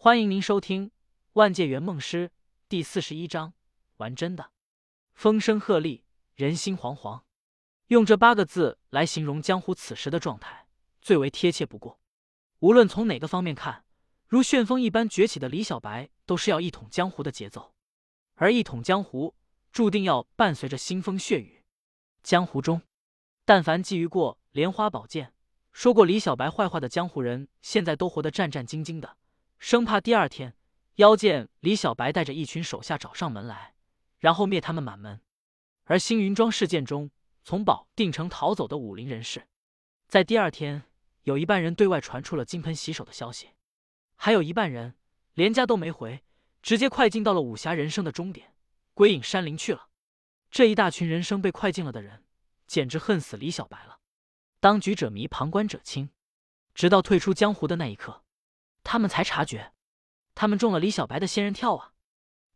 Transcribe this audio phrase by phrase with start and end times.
[0.00, 0.90] 欢迎您收听
[1.32, 2.28] 《万界圆梦师》
[2.68, 3.54] 第四十一章。
[3.96, 4.52] 玩真的，
[5.12, 6.02] 风声鹤唳，
[6.36, 7.22] 人心惶惶。
[7.88, 10.68] 用这八个字来形容江湖此时的状态，
[11.00, 11.98] 最为贴切不过。
[12.60, 13.84] 无论从哪个方面看，
[14.28, 17.74] 如旋风一般崛起的李小白，都是要一统江湖的节奏。
[18.36, 19.34] 而一统江湖，
[19.72, 21.64] 注定要伴随着腥风血雨。
[22.22, 22.82] 江湖中，
[23.44, 25.34] 但凡觊觎过莲花宝剑、
[25.72, 29.16] 说过李小白坏话的江湖人，现在都活得战战兢兢的。
[29.58, 30.54] 生怕第二天
[30.96, 33.74] 妖见李小白带着一群手下找上门来，
[34.18, 35.20] 然后灭他们满门。
[35.84, 37.10] 而星云庄事件中，
[37.44, 39.46] 从保定城逃走的武林人士，
[40.06, 40.84] 在第二天
[41.22, 43.50] 有一半人对外传出了金盆洗手的消息，
[44.16, 44.96] 还有一半人
[45.34, 46.22] 连家都没回，
[46.62, 48.54] 直接快进到了武侠人生的终点——
[48.94, 49.88] 归隐山林去了。
[50.50, 52.24] 这一大群人生被快进了的人，
[52.66, 53.98] 简直恨死李小白了。
[54.60, 56.10] 当局者迷，旁观者清，
[56.74, 58.24] 直到退出江湖的那一刻。
[58.90, 59.74] 他们才察觉，
[60.34, 61.92] 他们中了李小白的仙人跳啊！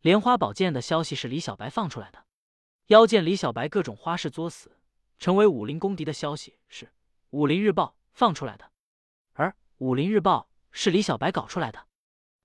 [0.00, 2.24] 莲花宝剑的消息是李小白放出来的，
[2.86, 4.78] 妖剑李小白各种花式作死，
[5.18, 6.90] 成为武林公敌的消息是
[7.32, 8.72] 武林日报放出来的，
[9.34, 11.86] 而武林日报是李小白搞出来的，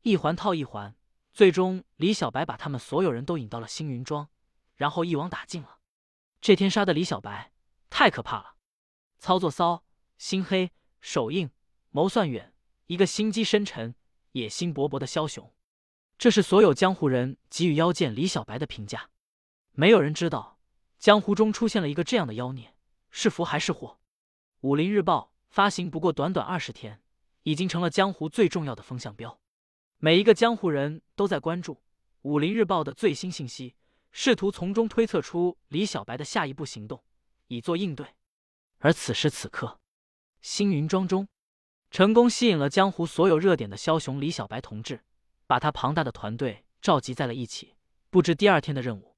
[0.02, 0.94] 一环套一环，
[1.32, 4.28] 最终李小白把他们所有人都引到了星云庄，
[4.76, 5.78] 然后一网打尽了。
[6.42, 7.54] 这天杀的李小白
[7.90, 8.56] 太可怕了，
[9.18, 9.86] 操作骚，
[10.18, 11.50] 心黑，手硬，
[11.92, 12.54] 谋算远。
[12.88, 13.94] 一个心机深沉、
[14.32, 15.54] 野心勃勃的枭雄，
[16.18, 19.10] 这是所有江湖人给予妖剑李小白的评价。
[19.74, 20.58] 没有人知道
[20.98, 22.74] 江湖中出现了一个这样的妖孽，
[23.12, 24.00] 是福还是祸？
[24.62, 27.02] 武林日报发行不过短短二十天，
[27.44, 29.38] 已经成了江湖最重要的风向标。
[29.98, 31.84] 每一个江湖人都在关注
[32.22, 33.76] 武林日报的最新信息，
[34.14, 37.04] 试图从中推测出李小白的下一步行动，
[37.48, 38.08] 以作应对。
[38.78, 39.82] 而此时此刻，
[40.42, 41.28] 星云庄中。
[41.90, 45.02] 成功吸引了江湖所有热点的枭雄李小白同志，
[45.48, 47.76] 把他庞大的团队召集在了一起，
[48.10, 49.16] 布置第二天的任务。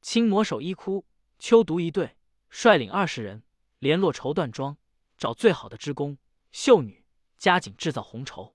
[0.00, 1.04] 青魔手一哭，
[1.38, 2.16] 秋毒一队
[2.48, 3.42] 率领二十人
[3.78, 4.76] 联络绸缎庄，
[5.18, 6.16] 找最好的织工、
[6.52, 7.04] 绣女，
[7.36, 8.54] 加紧制造红绸。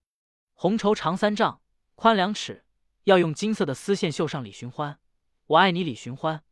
[0.54, 1.62] 红绸长三丈，
[1.96, 2.66] 宽两尺，
[3.04, 5.00] 要用金色的丝线绣上“李寻欢，
[5.48, 6.44] 我爱你，李寻欢，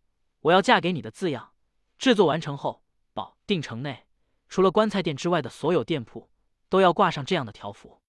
[0.41, 1.53] 我要嫁给你”的字样。
[1.97, 4.05] 制作完成后，保定城内
[4.47, 6.29] 除了棺材店之外的所有店铺。
[6.69, 8.01] 都要挂上这样的条幅。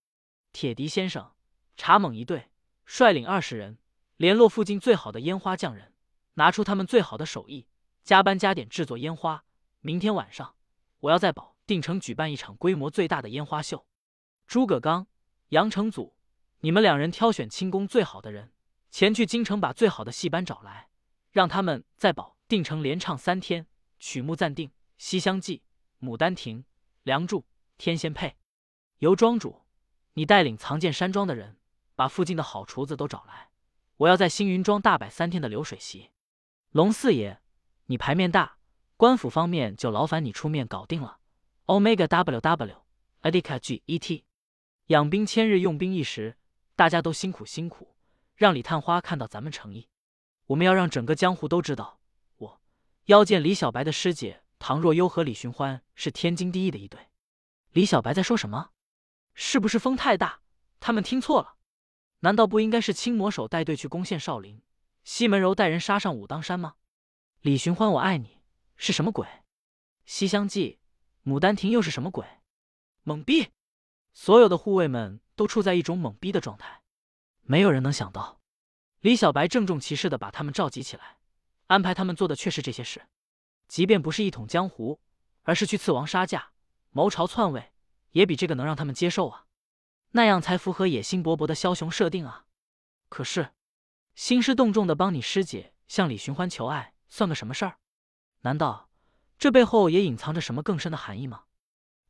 [0.52, 1.32] 铁笛先生、
[1.76, 2.50] 茶猛一队
[2.84, 3.78] 率领二十人，
[4.16, 5.94] 联络附近最好的烟花匠人，
[6.34, 7.66] 拿出他们最好的手艺，
[8.02, 9.44] 加班加点制作烟花。
[9.80, 10.56] 明天晚上，
[11.00, 13.86] 我要在保定城举办一场规模最大的烟花秀。
[14.46, 15.06] 诸葛刚、
[15.50, 16.16] 杨成祖，
[16.60, 18.52] 你们两人挑选轻功最好的人，
[18.90, 20.88] 前去京城把最好的戏班找来，
[21.30, 23.66] 让他们在保定城连唱三天，
[24.00, 25.62] 曲目暂定《西厢记》
[26.08, 26.58] 《牡丹亭》
[27.02, 27.40] 《梁祝》
[27.76, 28.28] 《天仙配》。
[28.98, 29.62] 游庄主，
[30.14, 31.56] 你带领藏剑山庄的人，
[31.94, 33.50] 把附近的好厨子都找来。
[33.98, 36.10] 我要在星云庄大摆三天的流水席。
[36.72, 37.40] 龙四爷，
[37.86, 38.58] 你牌面大，
[38.96, 41.18] 官府方面就劳烦你出面搞定了。
[41.66, 42.82] Omega W W
[43.22, 44.24] Adika G E T，
[44.86, 46.36] 养兵千日，用兵一时，
[46.74, 47.94] 大家都辛苦辛苦，
[48.34, 49.88] 让李探花看到咱们诚意。
[50.46, 52.00] 我们要让整个江湖都知道，
[52.38, 52.60] 我
[53.04, 56.98] 妖剑李小白的师姐唐若幽和李寻欢是天经地义的一对。
[57.70, 58.70] 李小白在说什么？
[59.40, 60.40] 是不是风太大？
[60.80, 61.54] 他们听错了？
[62.18, 64.60] 难道不应该是青魔手带队去攻陷少林，
[65.04, 66.74] 西门柔带人杀上武当山吗？
[67.42, 68.40] 李寻欢，我爱你
[68.76, 69.28] 是什么鬼？
[70.04, 70.80] 西厢记、
[71.24, 72.26] 牡丹亭又是什么鬼？
[73.04, 73.52] 懵逼！
[74.12, 76.82] 所有的护卫们都处在一种懵逼的状态，
[77.42, 78.40] 没有人能想到，
[78.98, 81.18] 李小白郑重其事的把他们召集起来，
[81.68, 83.06] 安排他们做的却是这些事。
[83.68, 84.98] 即便不是一统江湖，
[85.44, 86.50] 而是去刺王杀驾、
[86.90, 87.72] 谋朝篡位。
[88.12, 89.46] 也比这个能让他们接受啊，
[90.10, 92.46] 那样才符合野心勃勃的枭雄设定啊。
[93.08, 93.52] 可是，
[94.14, 97.78] 兴师动众的帮你师姐向李寻欢求爱，算个什么事儿？
[98.40, 98.90] 难道
[99.38, 101.44] 这背后也隐藏着什么更深的含义吗？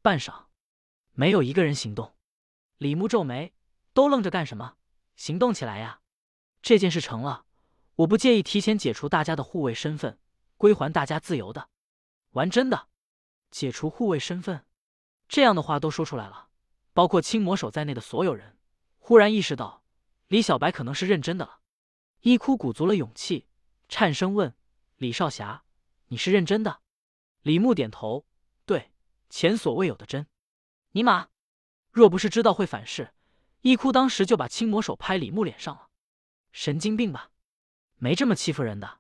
[0.03, 0.47] 半晌，
[1.13, 2.15] 没有一个人行动。
[2.79, 3.55] 李牧皱眉，
[3.93, 4.77] 都愣着干什么？
[5.17, 6.01] 行动起来呀！
[6.63, 7.45] 这件事成了，
[7.97, 10.19] 我不介意提前解除大家的护卫身份，
[10.57, 11.69] 归还大家自由的。
[12.31, 12.89] 玩真的，
[13.51, 14.65] 解除护卫身份。
[15.29, 16.49] 这样的话都说出来了，
[16.93, 18.59] 包括青魔手在内的所有人
[18.99, 19.83] 忽然意识到
[20.29, 21.61] 李小白可能是认真的了。
[22.21, 23.47] 一哭鼓足了勇气，
[23.89, 24.55] 颤声问
[24.97, 25.65] ：“李少侠，
[26.09, 26.81] 你是认真的？”
[27.43, 28.27] 李牧点头
[28.67, 28.91] ：“对，
[29.31, 30.27] 前所未有的真。”
[30.93, 31.29] 尼玛，
[31.93, 33.15] 若不是知道会反噬，
[33.61, 35.89] 一哭当时就把青魔手拍李牧脸上了。
[36.51, 37.31] 神经病吧？
[37.97, 38.99] 没这么欺负人的。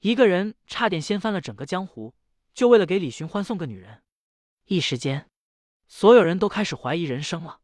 [0.00, 2.14] 一个人差点掀翻了整个江湖，
[2.52, 4.02] 就为了给李寻欢送个女人。
[4.66, 5.30] 一时间。
[5.96, 7.60] 所有人都开始怀疑人生了。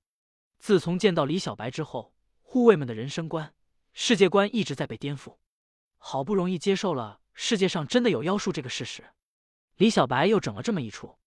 [0.60, 3.52] 自从见到李小白之后，护卫们的人生观、
[3.92, 5.38] 世界观一直在被颠覆。
[5.98, 9.02] 好不容易接受了世界上真的有妖术这个事实，
[9.78, 11.18] 李小白又整了这么一出，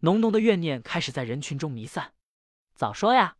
[0.00, 2.12] 浓浓的怨念开始在人群中弥散。
[2.74, 3.38] 早说呀，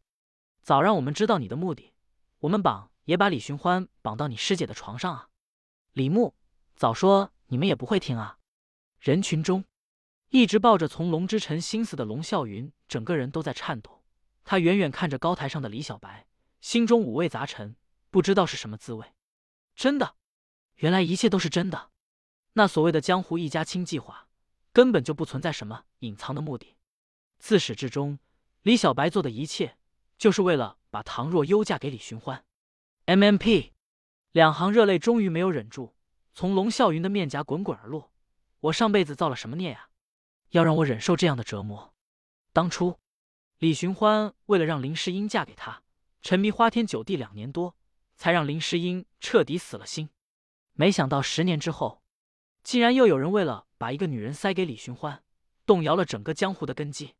[0.62, 1.92] 早让我们知道你的目的，
[2.38, 5.28] 我们绑也把李寻欢绑到你师姐的床上啊！
[5.92, 6.34] 李牧，
[6.76, 8.38] 早说你们也不会听啊！
[9.00, 9.66] 人群中，
[10.32, 14.02] 一直抱着从龙之臣心思的龙啸云，整个人都在颤抖。
[14.44, 16.26] 他远远看着高台上的李小白，
[16.62, 17.76] 心中五味杂陈，
[18.10, 19.12] 不知道是什么滋味。
[19.76, 20.14] 真的。
[20.76, 21.90] 原来一切都是真的，
[22.54, 24.26] 那所谓的江湖一家亲计划
[24.72, 26.76] 根本就不存在什么隐藏的目的。
[27.38, 28.18] 自始至终，
[28.62, 29.76] 李小白做的一切
[30.16, 32.42] 就是为了把唐若幽嫁给李寻欢。
[33.04, 33.74] M M P，
[34.30, 35.94] 两行热泪终于没有忍住，
[36.34, 38.10] 从龙啸云的面颊滚滚而落。
[38.60, 39.90] 我上辈子造了什么孽呀？
[40.52, 41.94] 要让我忍受这样的折磨？
[42.52, 42.98] 当初
[43.58, 45.82] 李寻欢为了让林诗音嫁给他，
[46.20, 47.74] 沉迷花天酒地两年多，
[48.16, 50.10] 才让林诗音彻底死了心。
[50.74, 52.02] 没想到十年之后，
[52.62, 55.24] 竟然又有人为了把一个女人塞给李寻欢，
[55.64, 57.14] 动摇了整个江湖的根基。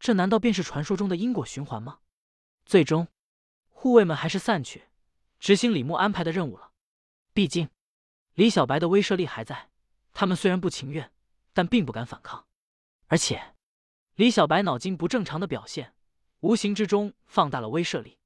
[0.00, 2.00] 这难道便是传说中的因果循环吗？
[2.66, 3.06] 最终，
[3.68, 4.88] 护卫们还是散去，
[5.38, 6.72] 执行李牧安排的任务了。
[7.32, 7.68] 毕竟，
[8.34, 9.70] 李小白的威慑力还在，
[10.12, 11.12] 他们虽然不情愿，
[11.52, 12.46] 但并不敢反抗。
[13.06, 13.54] 而且，
[14.14, 15.94] 李小白脑筋不正常的表现，
[16.40, 18.18] 无形之中放大了威慑力。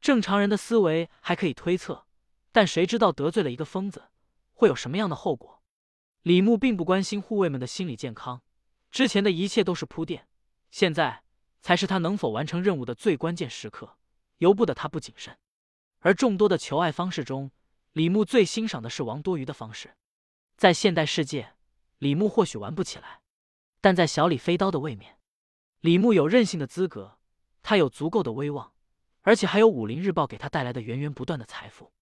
[0.00, 2.06] 正常人的思维还可以推测。
[2.52, 4.10] 但谁知道得罪了一个疯子，
[4.52, 5.60] 会有什么样的后果？
[6.22, 8.42] 李牧并不关心护卫们的心理健康，
[8.92, 10.28] 之前的一切都是铺垫，
[10.70, 11.24] 现在
[11.60, 13.98] 才是他能否完成任务的最关键时刻，
[14.38, 15.36] 由不得他不谨慎。
[15.98, 17.50] 而众多的求爱方式中，
[17.92, 19.96] 李牧最欣赏的是王多鱼的方式。
[20.56, 21.54] 在现代世界，
[21.98, 23.20] 李牧或许玩不起来，
[23.84, 25.18] 但在小李飞刀的位面，
[25.80, 27.18] 李牧有任性的资格，
[27.62, 28.72] 他有足够的威望，
[29.20, 31.92] 而且还有武林日报给他带来的源源不断的财富。